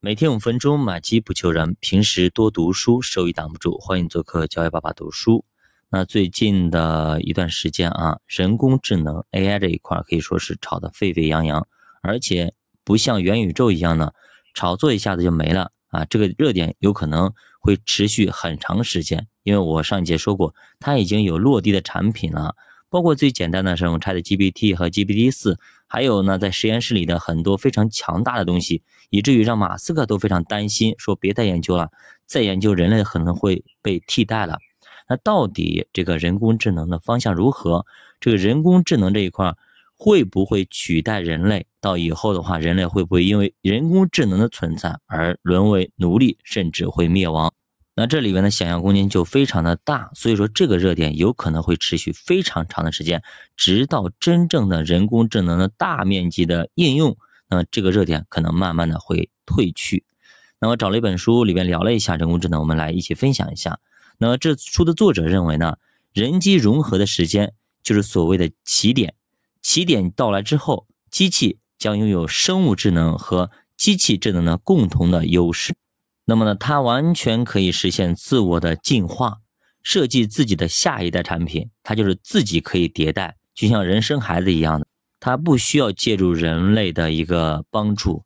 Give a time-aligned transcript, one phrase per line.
[0.00, 1.76] 每天五分钟，买基不求人。
[1.80, 3.76] 平时多读书，收益挡不住。
[3.78, 5.44] 欢迎做客教育爸爸读书。
[5.90, 11.66] 那最近的一段时间啊，人工智能 AI 这一块可以说是炒得沸沸扬扬，
[12.00, 14.12] 而且不像元宇宙一样呢，
[14.54, 16.04] 炒作一下子就没了啊。
[16.04, 22.54] 这个热点有可能会持续很长时间，因为我上一节说过，它已经有落地的产品了。
[22.90, 25.58] 包括最简单的这种 ChatGPT 和 GPT 四，
[25.88, 31.90] 还有呢，在实验室里的很多非常强大的东西，以至于让马斯克都非常担心，说别再研究了，
[32.26, 34.58] 再研究人类可能会被替代了。
[35.08, 37.86] 那到底这个人工智能的方向如何？
[38.20, 39.54] 这个人工智能这一块
[39.96, 41.66] 会不会取代人类？
[41.80, 47.50] 到以后的话，人类会不会因为人工智能的存在而沦为奴隶，甚至会灭亡？
[48.00, 53.24] 那这里边的想象空间就非常的大，所以说这个热点有可能会持续非常长的时间，
[53.56, 57.16] 直到真正的人工智能的大面积的应用，
[57.50, 60.04] 那这个热点可能慢慢的会退去。
[60.60, 63.80] 那么找了一本书里边聊了一下人工智能，我们来一起分享一下。
[64.18, 65.74] 那么这书的作者认为呢，
[66.12, 69.14] 人机融合的时间就是所谓的起点，
[69.60, 75.74] 起点到来之后，机器将拥有生物智能和机器智能的共同的优势。
[76.30, 79.38] 那么呢，它完全可以实现自我的进化，
[79.82, 84.86] 设计自己的下一代产品，它就是自己可以迭代，就像人生孩子一样的，
[85.18, 88.22] 它不需要借助人类的一个帮助。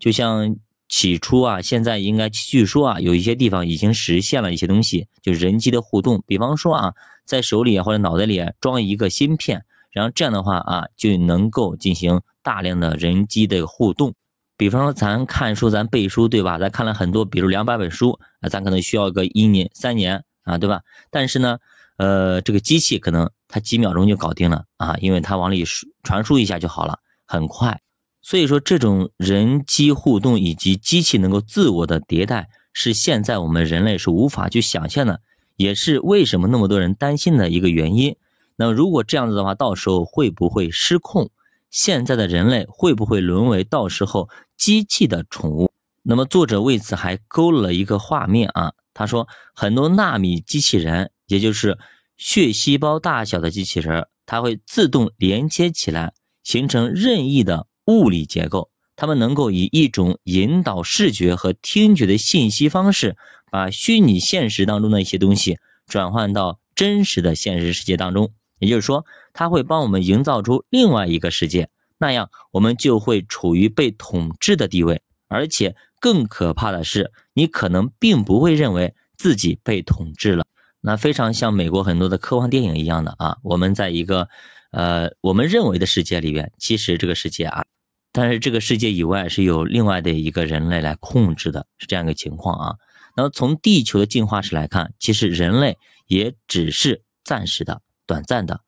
[0.00, 0.56] 就像
[0.88, 6.20] 起初啊，现在应该据说啊，有一些地方已经实现了一些东西，就是人机的互动。
[6.26, 6.92] 比方说啊，
[7.24, 14.12] 在手里或者脑袋里装一个芯片，然后这样的话啊，就能够进行大量的人机的互动。
[14.56, 16.58] 比方说，咱看书，咱背书，对吧？
[16.58, 20.82] 咱看了很多，比如两百本书，啊，咱可能需要个一年、三年啊，对吧？
[21.10, 21.58] 但是呢，
[21.96, 27.80] 呃，这个机器可能它几秒钟就搞定了啊，因为它往里输传输一下就好了，很快。
[28.22, 35.20] 所以说，这种人机互动以及机器能够自我的迭代，是现在我们人类是无法去想象的，
[35.56, 38.16] 也是为什么那么多人担心的一个原因。
[38.56, 41.30] 那，如果这样子的话，到时候会不会失控？
[41.70, 45.70] 现在的人类会不会沦为到时候机器的宠物？
[46.02, 51.78] 那么作者为此还勾勒了一个画面啊，他说很多纳米机器人，也就是
[52.16, 58.70] 血细胞大小的机器人，它会自动连接起来，形成任意的物理结构。
[58.96, 63.16] 它们能够以一种引导视觉和听觉的信息方式，
[63.50, 68.32] 把虚拟现实当中的一些东西转换到真实的现实世界当中。
[68.60, 80.44] 也就是说，它会帮我们营造出另外一个世界，那样我们就会处于被统治的地位，而且更可怕的是，你可能并不会认为自己被统治了。
[80.80, 84.28] 那非常像美国很多的科幻电影一样的啊，我们在一个
[84.70, 87.64] 呃我们认为的世界里边，其实这个世界啊，
[88.12, 92.76] 但是这个世界以外是有另外的一个人类来控制的，是这样一个情况啊。
[93.16, 97.80] 那么从地球的进化史来看，其实人类也只是暂时的。
[98.06, 98.60] 短暂的，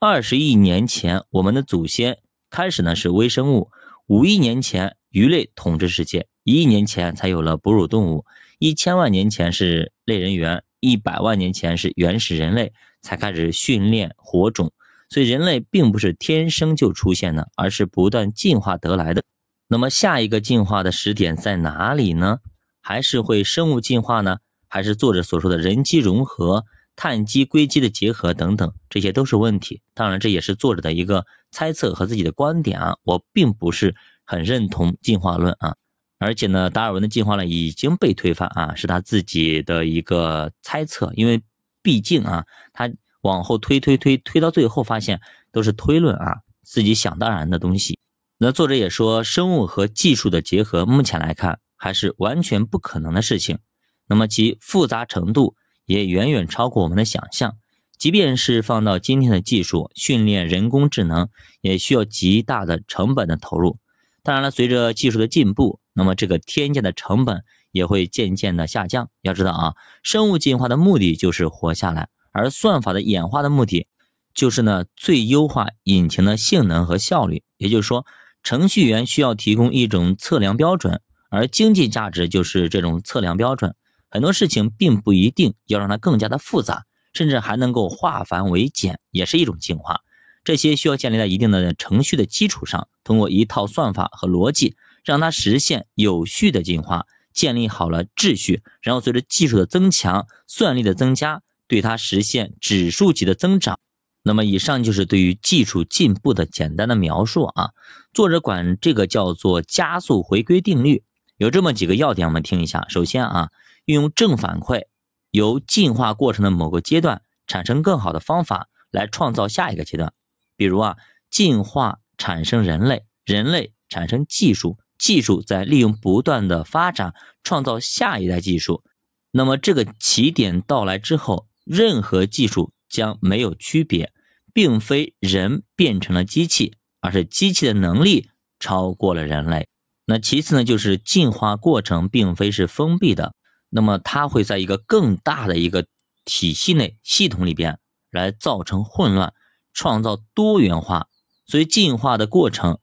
[0.00, 2.18] 二十亿年前，我们的祖先
[2.50, 3.70] 开始呢是微生物；
[4.06, 8.24] 五亿年前，鱼类统治世界；一亿年前才有了哺乳动物；
[8.58, 14.72] 一千万年前是类人猿；一百万年前是原始人类才开始训练火种。
[15.08, 19.22] 所以，人类并不是天生就出现的，而是不断进化得来的。
[19.68, 22.38] 那么，下一个进化的时点在哪里呢？
[22.80, 24.38] 还是会生物进化呢？
[24.68, 26.64] 还是作者所说的人机融合？
[26.96, 29.80] 碳基硅基的结合等等，这些都是问题。
[29.94, 32.96] 当然，这也是作者的一个猜测和自己的观点啊。
[33.04, 33.94] 我并不是
[34.24, 35.76] 很认同进化论啊。
[36.18, 41.12] 而且呢，达尔文的进化论已经被推翻啊，是他自己的一个猜测。
[41.14, 41.42] 因为
[41.82, 42.90] 毕竟啊，他
[43.22, 47.98] 往后推推推推到最后，发现都是推论啊，自己想当然的东西。
[48.38, 53.58] 那作者也说，生物和技术的结合，目前来看还是完全不可能的事情。
[54.06, 55.56] 那么其复杂程度。
[55.86, 57.56] 也远远超过我们的想象，
[58.00, 61.28] 即便是放到今天的技术训练人工智能，
[61.60, 63.76] 也需要极大的成本的投入。
[64.22, 69.10] 当然了，随着技术的进步，那么这个天价的成本也会渐渐的下降。
[69.20, 73.86] 要知道啊，生物进化的目的就是活下来，而算法的演化的目的
[74.32, 77.42] 就是呢最优化引擎的性能和效率。
[77.58, 78.06] 也就是说，
[78.42, 83.74] 程序员需要提供一种测量标准，而经济价值就是这种测量标准。
[84.08, 90.00] 很多事情并不一定要让它更加的复杂，甚至还能够化繁为简，也是一种进化。
[90.42, 94.74] 这些需要建立在一定的程序的基础上，通过一套算法和逻辑，
[95.04, 103.78] 让它实现有序的进化，建立好了秩序，然后随着技术的增强、算力的增加，对它实现指数级的增长。
[104.22, 107.70] 那么，以上就是对于技术进步的简单的描述啊。
[108.12, 111.02] 作者管这个叫做加速回归定律。
[111.38, 112.84] 有这么几个要点，我们听一下。
[112.90, 113.48] 首先啊，
[113.86, 114.84] 运用正反馈，
[115.30, 120.12] 由进化过程的某个阶段产生更好的方法来创造下一个阶段。
[120.56, 120.96] 比如啊，
[121.30, 128.84] 进化产生人类，人类产生技术，技术在利用不断的发展创造下一代技术。
[129.30, 134.12] 那么这个起点到来之后，任何技术将没有区别，
[134.52, 138.28] 并非人变成了机器，而是机器的能力
[138.58, 139.68] 超过了人类。
[140.06, 143.32] 那其次呢，就是进化过程并非是封闭的，
[143.70, 145.86] 那么它会在一个更大的一个
[146.24, 147.78] 体系内、系统里边
[148.10, 149.32] 来造成混乱，
[149.72, 151.06] 创造多元化。
[151.46, 152.78] 所以进化的过程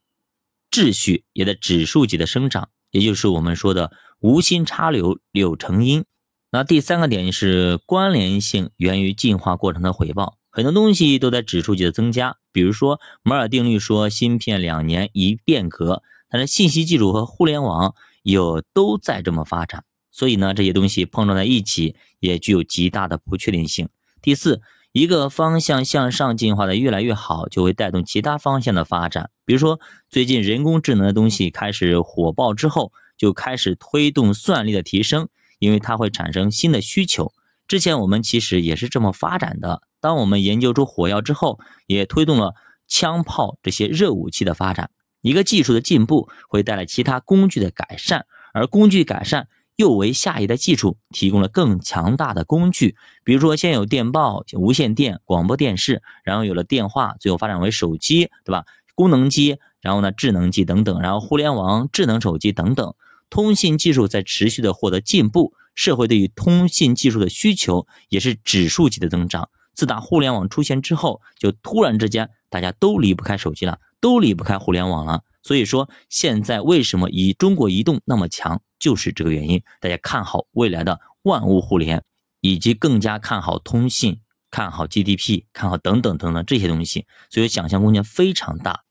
[0.72, 6.04] 秩序也在指数级的生长，也就是我们说的无心插柳柳成荫。
[6.52, 16.04] 那第三个点是关联性源于进化过程的回报，很多东西都在指数级的增加，比如说摩尔定律说芯片两年一变革。
[16.30, 19.86] 但是信息技术和互联网有都在这么发展，
[20.18, 23.88] 所以呢，这些东西碰撞在一起也具有极大的不确定性。
[24.20, 29.30] 第四，一个方向向上进化的越来越好，就会带动其他方向的发展。
[29.46, 29.80] 比如说，
[30.10, 35.30] 最近人工智能的东西开始火爆之后，就开始推动算力的提升，
[35.60, 37.32] 因为它会产生新的需求。
[37.68, 39.84] 之前我们其实也是这么发展的。
[40.02, 42.56] 当我们研究出火药之后，也推动了
[42.88, 44.90] 枪炮这些热武器的发展。
[45.22, 49.48] 一个技术的进步会带来其他工具的改善，而工具改善
[49.78, 52.98] 又为下一代技术提供了更强大的工具。
[53.24, 58.66] 比如说，先有电报、无线电、广播电视，然后有了电话，最后发展为手机，对吧？
[58.96, 62.94] 功能机，然后呢，智能机等等，然后互联网、智能手机等等。
[63.30, 69.50] 通信技术在持续的获得进步，社会对于通信技术的需求也是指数级的增长。
[69.74, 73.80] 自打互联网出现之后，就突然之间大家都离不开手机了。
[74.00, 79.64] 都离不开互联网了，所以说现在为什么以中国移动那么强，就是这个原因。
[79.80, 82.04] 大家看好未来的万物互联，
[82.42, 84.20] 以及更加看好通信、
[84.52, 88.82] 看好 GDP、看好等等等等这些东西，所以想象空间非常大。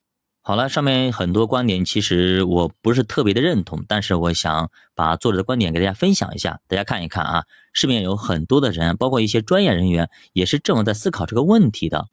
[0.40, 7.44] 好了，上面很多观点其实我不是特别的认同，但是我想把作者的观点给大家分享一下，大家看一看啊，
[7.74, 12.06] 市面有很多的人，包括一些专业人员，也是这么在思考这个问题的。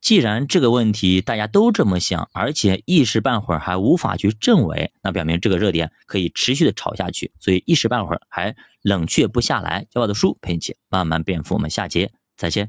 [0.00, 9.86] 既然这个问题大家都这么想，而且一时半会儿还无法去证伪，那表明这个热点可以持续的炒下去，所以一时半会儿还冷却不下来。
[9.90, 12.66] 教我的书陪你一起慢慢变富，我们下节再见。